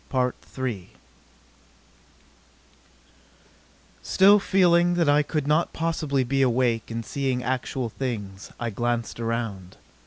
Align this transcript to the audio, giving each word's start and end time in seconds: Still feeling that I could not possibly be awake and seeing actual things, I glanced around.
Still 4.01 4.39
feeling 4.39 4.95
that 4.95 5.07
I 5.07 5.21
could 5.21 5.45
not 5.45 5.73
possibly 5.73 6.23
be 6.23 6.41
awake 6.41 6.89
and 6.89 7.05
seeing 7.05 7.43
actual 7.43 7.89
things, 7.89 8.51
I 8.59 8.71
glanced 8.71 9.19
around. 9.19 9.77